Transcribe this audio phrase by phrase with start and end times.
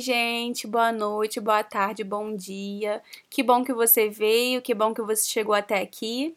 [0.00, 3.02] Oi, gente, boa noite, boa tarde, bom dia.
[3.28, 6.34] Que bom que você veio, que bom que você chegou até aqui.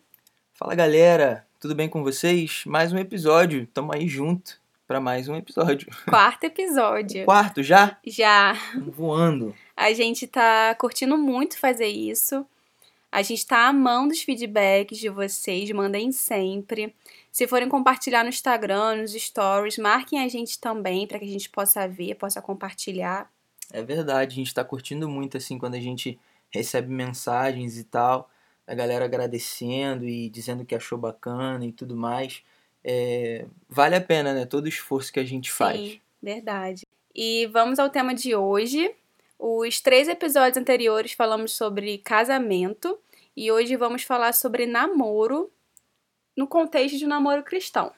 [0.53, 2.65] Fala galera, tudo bem com vocês?
[2.65, 5.87] Mais um episódio, tamo aí junto para mais um episódio.
[6.09, 7.23] Quarto episódio.
[7.23, 7.97] Quarto já?
[8.05, 8.53] Já.
[8.85, 9.55] Voando.
[9.77, 12.45] A gente tá curtindo muito fazer isso.
[13.09, 16.93] A gente tá amando os feedbacks de vocês, mandem sempre.
[17.31, 21.49] Se forem compartilhar no Instagram, nos stories, marquem a gente também para que a gente
[21.49, 23.31] possa ver, possa compartilhar.
[23.73, 26.19] É verdade, a gente tá curtindo muito assim quando a gente
[26.51, 28.29] recebe mensagens e tal,
[28.67, 32.43] a galera agradecendo e dizendo que achou bacana e tudo mais.
[32.83, 34.45] É, vale a pena, né?
[34.45, 35.79] Todo o esforço que a gente faz.
[35.79, 36.85] Sim, verdade.
[37.15, 38.93] E vamos ao tema de hoje.
[39.39, 42.97] Os três episódios anteriores falamos sobre casamento
[43.35, 45.51] e hoje vamos falar sobre namoro
[46.37, 47.91] no contexto de um namoro cristão.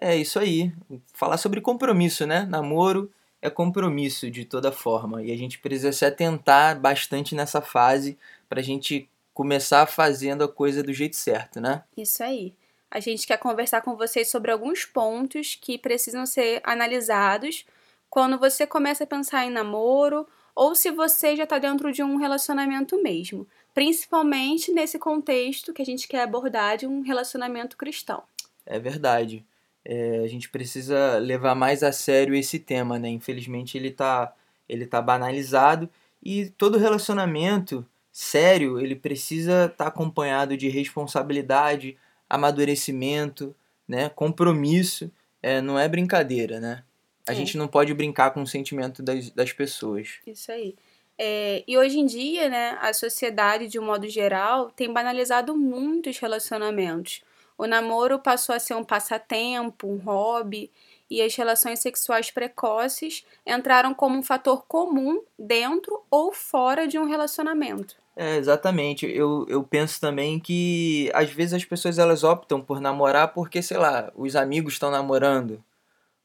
[0.00, 0.72] É isso aí.
[1.14, 2.44] Falar sobre compromisso, né?
[2.44, 8.18] Namoro é compromisso de toda forma e a gente precisa se atentar bastante nessa fase
[8.48, 11.84] para a gente começar fazendo a coisa do jeito certo, né?
[11.96, 12.54] Isso aí.
[12.90, 17.66] A gente quer conversar com vocês sobre alguns pontos que precisam ser analisados
[18.08, 22.16] quando você começa a pensar em namoro ou se você já está dentro de um
[22.16, 28.22] relacionamento mesmo principalmente nesse contexto que a gente quer abordar de um relacionamento cristão.
[28.64, 29.44] É verdade.
[29.88, 33.08] É, a gente precisa levar mais a sério esse tema, né?
[33.08, 34.34] Infelizmente ele está
[34.68, 35.88] ele tá banalizado
[36.20, 41.96] e todo relacionamento sério ele precisa estar tá acompanhado de responsabilidade,
[42.28, 43.54] amadurecimento,
[43.86, 44.08] né?
[44.08, 45.08] Compromisso.
[45.40, 46.82] É, não é brincadeira, né?
[47.24, 47.36] A é.
[47.36, 50.14] gente não pode brincar com o sentimento das, das pessoas.
[50.26, 50.74] Isso aí.
[51.16, 56.18] É, e hoje em dia, né, a sociedade, de um modo geral, tem banalizado muitos
[56.18, 57.22] relacionamentos.
[57.58, 60.70] O namoro passou a ser um passatempo, um hobby,
[61.08, 67.06] e as relações sexuais precoces entraram como um fator comum dentro ou fora de um
[67.06, 67.96] relacionamento.
[68.16, 69.06] É, exatamente.
[69.06, 73.76] Eu, eu penso também que às vezes as pessoas elas optam por namorar porque, sei
[73.76, 75.62] lá, os amigos estão namorando,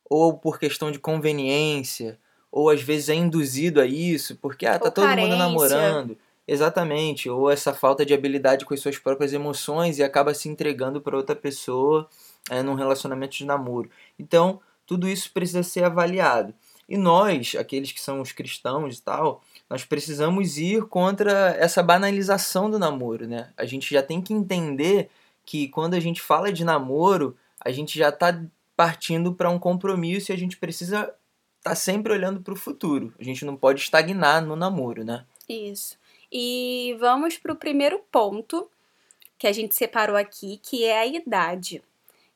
[0.09, 2.17] ou por questão de conveniência,
[2.51, 5.29] ou às vezes é induzido a isso, porque ah, tá ou todo carência.
[5.29, 6.17] mundo namorando.
[6.47, 10.99] Exatamente, ou essa falta de habilidade com as suas próprias emoções e acaba se entregando
[10.99, 12.09] para outra pessoa
[12.49, 13.89] é, num relacionamento de namoro.
[14.19, 16.53] Então, tudo isso precisa ser avaliado.
[16.89, 22.69] E nós, aqueles que são os cristãos e tal, nós precisamos ir contra essa banalização
[22.69, 23.49] do namoro, né?
[23.55, 25.09] A gente já tem que entender
[25.45, 28.43] que quando a gente fala de namoro, a gente já está
[28.75, 31.13] partindo para um compromisso e a gente precisa
[31.63, 33.13] tá sempre olhando para o futuro.
[33.19, 35.25] A gente não pode estagnar no namoro, né?
[35.47, 35.97] Isso.
[36.31, 38.69] E vamos para o primeiro ponto
[39.37, 41.81] que a gente separou aqui, que é a idade.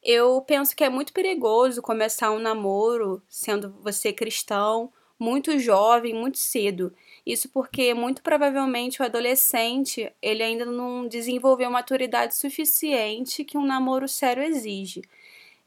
[0.03, 6.37] Eu penso que é muito perigoso começar um namoro sendo você cristão, muito jovem, muito
[6.37, 6.93] cedo.
[7.25, 14.07] Isso porque muito provavelmente o adolescente, ele ainda não desenvolveu maturidade suficiente que um namoro
[14.07, 15.01] sério exige.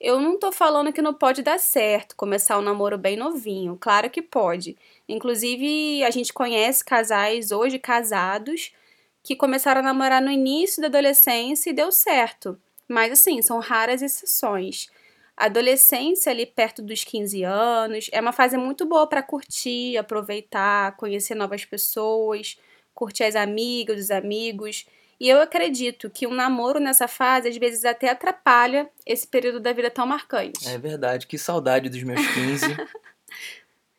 [0.01, 3.77] Eu não tô falando que não pode dar certo começar um namoro bem novinho.
[3.81, 4.77] Claro que pode.
[5.09, 8.73] Inclusive, a gente conhece casais hoje casados
[9.25, 12.59] que começaram a namorar no início da adolescência e deu certo.
[12.87, 14.89] Mas assim, são raras exceções.
[15.37, 20.97] A adolescência ali perto dos 15 anos é uma fase muito boa para curtir, aproveitar,
[20.97, 22.57] conhecer novas pessoas,
[22.95, 24.87] curtir as amigas, os amigos.
[25.21, 29.73] E eu acredito que um namoro nessa fase às vezes até atrapalha esse período da
[29.73, 30.69] vida tão marcante.
[30.69, 32.77] É verdade, que saudade dos meus 15.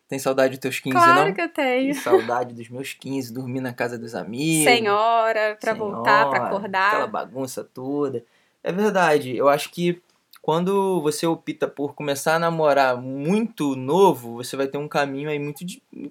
[0.07, 1.15] Tem saudade dos teus 15, claro não?
[1.17, 1.93] Claro que eu tenho.
[1.93, 4.63] Que saudade dos meus 15, dormir na casa dos amigos.
[4.63, 6.87] Senhora, pra voltar, pra acordar.
[6.87, 8.25] Aquela bagunça toda.
[8.63, 10.01] É verdade, eu acho que
[10.41, 15.37] quando você opta por começar a namorar muito novo, você vai ter um caminho aí
[15.37, 15.63] muito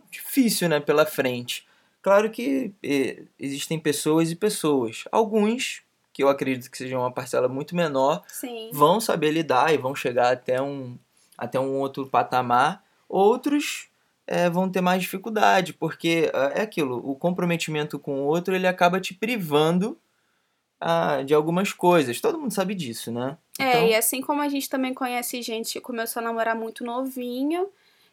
[0.09, 1.67] difícil, né, pela frente.
[2.09, 5.05] Claro que eh, existem pessoas e pessoas.
[5.13, 8.71] Alguns, que eu acredito que sejam uma parcela muito menor, Sim.
[8.73, 10.97] vão saber lidar e vão chegar até um,
[11.37, 12.83] até um outro patamar.
[13.07, 13.91] Outros
[14.27, 18.99] é, vão ter mais dificuldade, porque é aquilo, o comprometimento com o outro ele acaba
[18.99, 19.95] te privando
[20.81, 22.23] ah, de algumas coisas.
[22.23, 23.37] Todo mundo sabe disso, né?
[23.59, 23.89] É, então...
[23.89, 27.69] e assim como a gente também conhece gente que começou a namorar muito novinho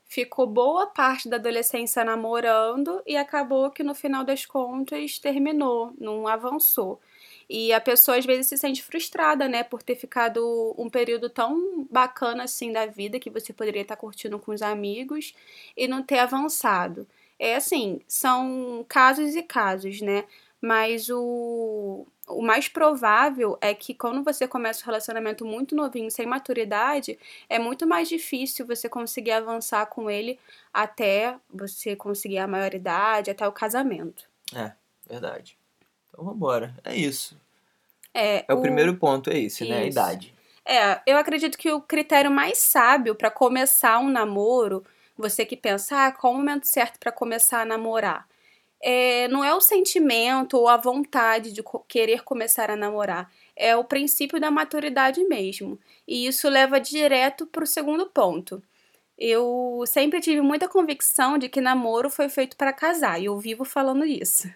[0.07, 6.28] ficou boa parte da adolescência namorando e acabou que no final das contas terminou, não
[6.28, 7.00] avançou.
[7.50, 11.86] E a pessoa às vezes se sente frustrada, né, por ter ficado um período tão
[11.92, 15.34] bacana assim da vida que você poderia estar curtindo com os amigos
[15.78, 17.08] e não ter avançado.
[17.38, 20.24] É assim, são casos e casos, né?
[20.62, 26.25] Mas o, o mais provável é que quando você começa um relacionamento muito novinho, sem
[26.25, 27.19] maturidade,
[27.50, 30.40] é muito mais difícil você conseguir avançar com ele
[30.74, 34.28] até você conseguir a maioridade, até o casamento.
[34.56, 34.72] É,
[35.07, 35.57] verdade.
[36.10, 36.75] Então vambora.
[36.84, 37.38] É isso.
[38.13, 39.80] É, É o, primeiro ponto, é esse, né?
[39.80, 40.00] A Isso.
[40.00, 40.34] idade.
[40.66, 44.84] É, eu acredito que o critério mais sábio para começar um namoro,
[45.18, 48.25] você que pensa, ah, qual o momento certo para começar a namorar?
[48.88, 53.76] É, não é o sentimento ou a vontade de co- querer começar a namorar, é
[53.76, 55.80] o princípio da maturidade mesmo.
[56.08, 58.62] E isso leva direto para o segundo ponto.
[59.18, 63.64] Eu sempre tive muita convicção de que namoro foi feito para casar, e eu vivo
[63.66, 64.50] falando isso.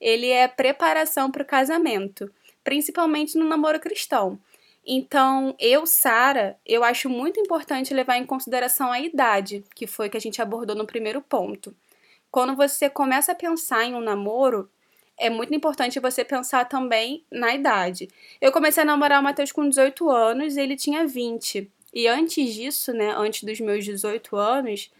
[0.00, 2.30] Ele é preparação para o casamento,
[2.62, 4.38] principalmente no namoro cristão.
[4.86, 10.16] Então, eu, Sara, eu acho muito importante levar em consideração a idade, que foi que
[10.16, 11.74] a gente abordou no primeiro ponto.
[12.34, 14.68] Quando você começa a pensar em um namoro,
[15.16, 18.08] é muito importante você pensar também na idade.
[18.40, 21.70] Eu comecei a namorar o Matheus com 18 anos ele tinha 20.
[21.92, 24.90] E antes disso, né, antes dos meus 18 anos,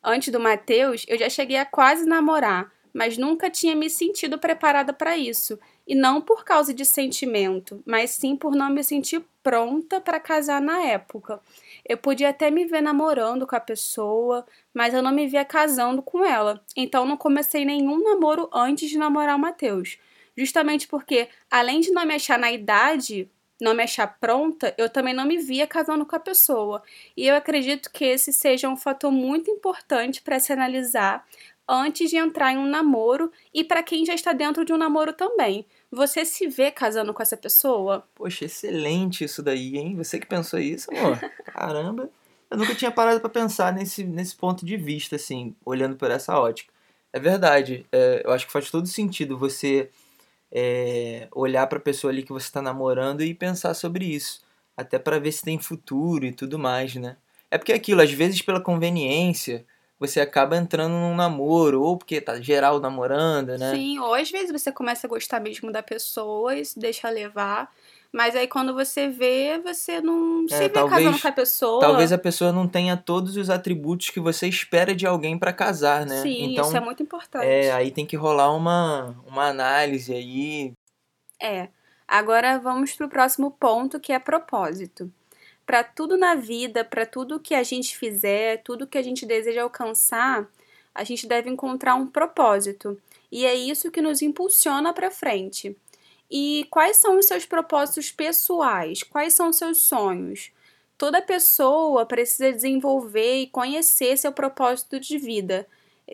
[0.00, 4.90] antes do Matheus, eu já cheguei a quase namorar, mas nunca tinha me sentido preparada
[4.90, 5.58] para isso.
[5.86, 10.62] E não por causa de sentimento, mas sim por não me sentir pronta para casar
[10.62, 11.38] na época.
[11.86, 16.00] Eu podia até me ver namorando com a pessoa, mas eu não me via casando
[16.00, 16.64] com ela.
[16.74, 19.98] Então não comecei nenhum namoro antes de namorar o Matheus.
[20.34, 25.12] Justamente porque, além de não me achar na idade, não me achar pronta, eu também
[25.12, 26.82] não me via casando com a pessoa.
[27.14, 31.26] E eu acredito que esse seja um fator muito importante para se analisar
[31.68, 35.12] antes de entrar em um namoro e para quem já está dentro de um namoro
[35.12, 35.66] também.
[35.90, 38.06] Você se vê casando com essa pessoa?
[38.14, 39.96] Poxa, excelente isso daí, hein?
[39.96, 41.18] Você que pensou isso, amor?
[41.46, 42.10] Caramba.
[42.50, 46.38] Eu nunca tinha parado pra pensar nesse, nesse ponto de vista, assim, olhando por essa
[46.38, 46.72] ótica.
[47.12, 47.84] É verdade.
[47.90, 49.90] é, eu acho que faz todo sentido você
[50.52, 54.42] é, olhar pra pessoa ali que você tá namorando e pensar sobre isso.
[54.76, 57.16] Até pra ver se tem futuro e tudo mais, né?
[57.50, 59.64] É porque é aquilo, às vezes pela conveniência,
[59.98, 63.74] você acaba entrando num namoro, ou porque tá geral namorando, né?
[63.74, 67.72] Sim, ou às vezes você começa a gostar mesmo da pessoa e se deixa levar.
[68.12, 71.80] Mas aí quando você vê, você não se vê É, talvez- casando com a pessoa.
[71.80, 76.06] Talvez a pessoa não tenha todos os atributos que você espera de alguém pra casar,
[76.06, 76.22] né?
[76.22, 77.44] Sim, então, isso é muito importante.
[77.44, 80.72] é, aí tem que rolar uma, uma análise aí.
[81.42, 81.68] É.
[82.08, 85.12] Agora vamos pro próximo ponto, que é propósito.
[85.66, 89.62] Para tudo na vida, para tudo que a gente fizer, tudo que a gente deseja
[89.62, 90.48] alcançar,
[90.94, 92.96] a gente deve encontrar um propósito.
[93.30, 95.76] E é isso que nos impulsiona para frente.
[96.30, 99.02] E quais são os seus propósitos pessoais?
[99.02, 100.52] Quais são os seus sonhos?
[100.96, 105.66] Toda pessoa precisa desenvolver e conhecer seu propósito de vida.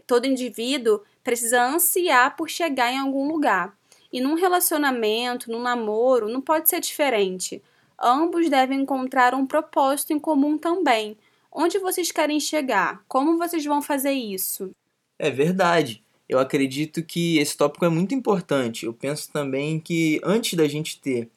[0.06, 3.76] Todo indivíduo precisa ansiar por chegar em algum lugar.
[4.12, 7.62] E num relacionamento, num namoro, não pode ser diferente.
[8.02, 11.16] Ambos devem encontrar um propósito em comum também.
[11.52, 13.04] Onde vocês querem chegar?
[13.06, 14.70] Como vocês vão fazer isso?
[15.18, 16.02] É verdade.
[16.28, 18.86] Eu acredito que esse tópico é muito importante.
[18.86, 21.28] Eu penso também que antes da gente ter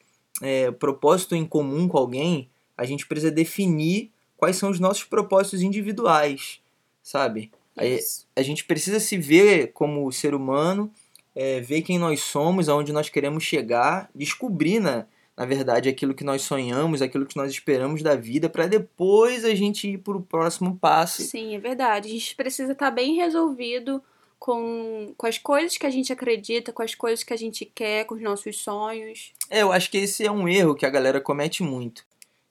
[0.41, 5.61] é, propósito em comum com alguém, a gente precisa definir quais são os nossos propósitos
[5.61, 6.59] individuais,
[7.03, 7.51] sabe?
[7.81, 8.25] Isso.
[8.33, 10.89] a gente precisa se ver como ser humano,
[11.35, 15.05] é, ver quem nós somos, aonde nós queremos chegar, descobrir, na,
[15.37, 19.53] na verdade, aquilo que nós sonhamos, aquilo que nós esperamos da vida, para depois a
[19.53, 21.23] gente ir para o próximo passo.
[21.23, 22.07] Sim, é verdade.
[22.07, 24.01] A gente precisa estar bem resolvido
[24.39, 28.05] com, com as coisas que a gente acredita, com as coisas que a gente quer,
[28.05, 29.33] com os nossos sonhos.
[29.49, 32.05] É, eu acho que esse é um erro que a galera comete muito,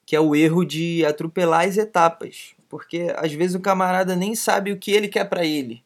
[0.05, 4.71] que é o erro de atropelar as etapas, porque às vezes o camarada nem sabe
[4.71, 5.83] o que ele quer para ele.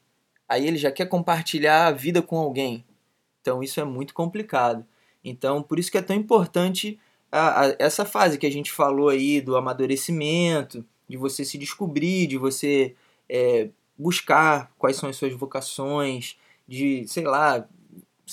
[0.50, 2.84] Aí ele já quer compartilhar a vida com alguém.
[3.40, 4.86] Então isso é muito complicado.
[5.24, 7.00] Então por isso que é tão importante
[7.32, 12.28] a- a- essa fase que a gente falou aí do amadurecimento, de você se descobrir,
[12.28, 12.96] de você
[13.30, 17.68] é, buscar quais são as suas vocações, de sei lá,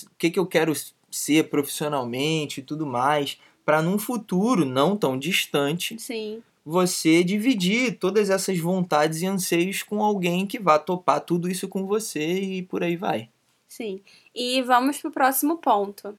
[0.05, 0.73] o que, que eu quero
[1.11, 8.29] ser profissionalmente e tudo mais, para num futuro não tão distante Sim, você dividir todas
[8.31, 12.83] essas vontades e anseios com alguém que vá topar tudo isso com você e por
[12.83, 13.29] aí vai.
[13.69, 14.01] sim.
[14.35, 16.17] E vamos pro próximo ponto.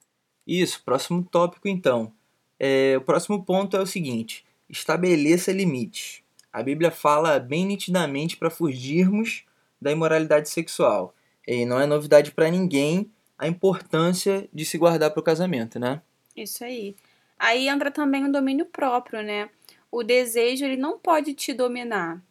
[0.48, 2.14] Isso, próximo tópico então.
[2.60, 6.22] É, o próximo ponto é o seguinte: estabeleça limites.
[6.52, 9.44] A Bíblia fala bem nitidamente para fugirmos
[9.80, 11.14] da imoralidade sexual.
[11.46, 16.02] E não é novidade para ninguém a importância de se guardar para o casamento, né?
[16.36, 16.96] Isso aí.
[17.38, 19.50] Aí entra também o domínio próprio, né?
[19.92, 22.22] O desejo, ele não pode te dominar.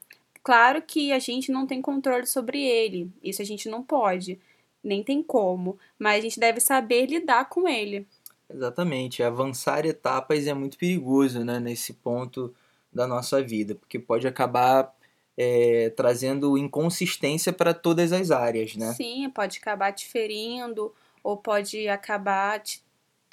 [0.43, 4.39] Claro que a gente não tem controle sobre ele, isso a gente não pode.
[4.83, 8.07] Nem tem como, mas a gente deve saber lidar com ele.
[8.49, 12.55] Exatamente, avançar etapas é muito perigoso, né, nesse ponto
[12.93, 14.95] da nossa vida, porque pode acabar
[15.37, 18.93] é, trazendo inconsistência para todas as áreas, né?
[18.95, 22.83] Sim, pode acabar te ferindo ou pode acabar te,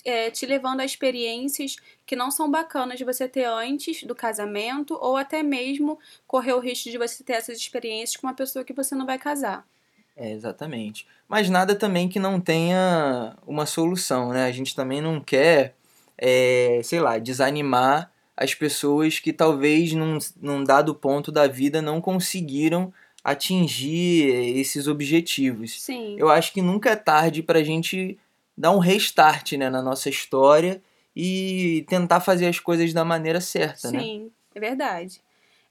[0.04, 4.98] é, te levando a experiências que não são bacanas de você ter antes do casamento
[5.00, 5.98] ou até mesmo
[6.28, 9.18] correr o risco de você ter essas experiências com uma pessoa que você não vai
[9.18, 9.66] casar.
[10.16, 11.08] É, exatamente.
[11.28, 14.46] Mas nada também que não tenha uma solução, né?
[14.46, 15.76] A gente também não quer,
[16.18, 22.02] é, sei lá, desanimar as pessoas que talvez num, num dado ponto da vida não
[22.02, 22.94] conseguiram
[23.24, 25.82] atingir esses objetivos.
[25.82, 26.16] Sim.
[26.18, 28.18] Eu acho que nunca é tarde para a gente
[28.58, 30.82] dar um restart né, na nossa história
[31.16, 34.00] e tentar fazer as coisas da maneira certa, Sim, né?
[34.00, 35.22] Sim, é verdade.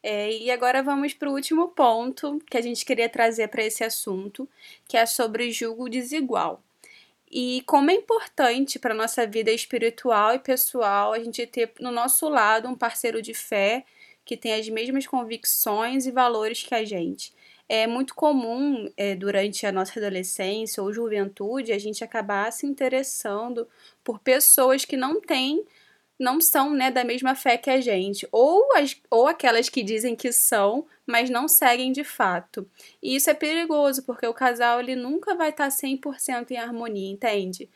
[0.02, 3.84] É, e agora vamos para o último ponto que a gente queria trazer para esse
[3.84, 4.48] assunto,
[4.88, 6.62] que é sobre julgo desigual.
[7.30, 12.28] E como é importante para nossa vida espiritual e pessoal a gente ter no nosso
[12.28, 13.84] lado um parceiro de fé
[14.24, 17.32] que tem as mesmas convicções e valores que a gente.
[17.68, 23.66] É muito comum é, durante a nossa adolescência ou juventude a gente acabar se interessando
[24.04, 25.64] por pessoas que não têm
[26.22, 30.14] não são né, da mesma fé que a gente, ou, as, ou aquelas que dizem
[30.14, 32.64] que são, mas não seguem de fato.
[33.02, 37.68] E isso é perigoso, porque o casal ele nunca vai estar 100% em harmonia, entende?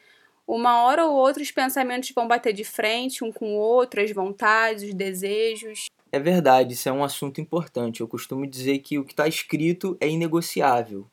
[0.47, 4.13] Uma hora ou outra os pensamentos vão bater de frente um com o outro, as
[4.13, 5.87] vontades, os desejos.
[6.13, 8.01] É verdade, isso é um assunto importante.
[8.01, 11.05] Eu costumo dizer que o que está escrito é inegociável.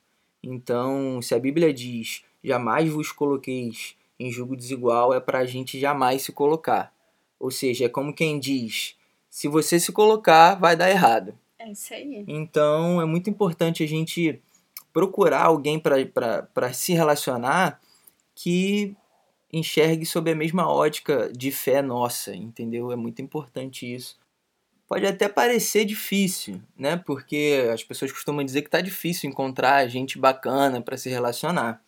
[0.43, 5.79] Então, se a Bíblia diz jamais vos coloqueis em julgo desigual, é para a gente
[5.79, 6.93] jamais se colocar.
[7.39, 8.95] Ou seja, é como quem diz:
[9.29, 11.37] se você se colocar, vai dar errado.
[11.59, 12.23] É isso aí.
[12.27, 14.41] Então é muito importante a gente
[14.91, 17.81] procurar alguém para se relacionar
[18.35, 18.95] que
[19.51, 22.91] enxergue sob a mesma ótica de fé nossa, entendeu?
[22.91, 24.17] É muito importante isso.
[24.87, 26.97] Pode até parecer difícil, né?
[26.97, 31.81] Porque as pessoas costumam dizer que tá difícil encontrar gente bacana para se relacionar.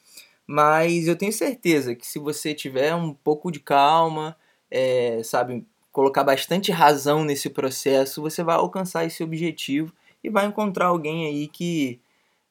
[0.47, 4.37] Mas eu tenho certeza que se você tiver um pouco de calma,
[4.77, 10.87] é, sabe, colocar bastante razão nesse processo, você vai alcançar esse objetivo e vai encontrar
[10.87, 12.01] alguém aí que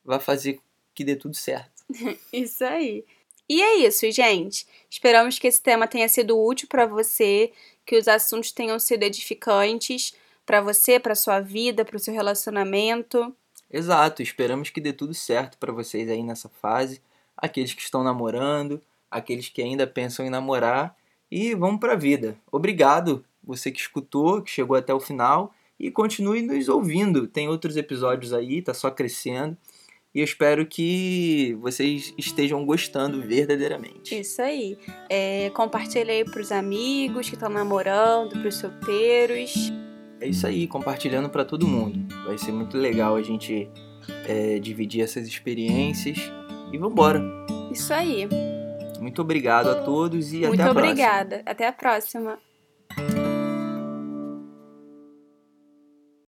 [0.03, 0.59] vai fazer
[0.95, 1.85] que dê tudo certo.
[2.33, 3.05] isso aí.
[3.47, 4.67] E é isso, gente.
[4.89, 7.53] Esperamos que esse tema tenha sido útil para você,
[7.85, 10.15] que os assuntos tenham sido edificantes
[10.47, 13.37] para você, para sua vida, para o seu relacionamento.
[13.71, 14.23] Exato.
[14.23, 17.03] Esperamos que dê tudo certo para vocês aí nessa fase,
[17.37, 20.97] aqueles que estão namorando, aqueles que ainda pensam em namorar
[21.35, 22.37] e vamos para a vida.
[22.53, 27.27] Obrigado você que escutou, que chegou até o final e continue nos ouvindo.
[27.27, 29.57] Tem outros episódios aí, tá só crescendo.
[30.15, 34.17] E eu espero que vocês estejam gostando verdadeiramente.
[34.17, 34.79] Isso aí.
[35.11, 39.73] É, compartilhe aí pros amigos que estão namorando, pros solteiros.
[40.21, 41.99] É isso aí, compartilhando para todo mundo.
[42.25, 43.69] Vai ser muito legal a gente
[44.29, 46.17] é, dividir essas experiências.
[46.73, 47.21] E vambora.
[47.73, 48.29] Isso aí.
[49.05, 51.29] Muito obrigado a todos e Muito até a obrigada.
[51.29, 51.51] próxima.
[51.51, 52.44] Até a próxima.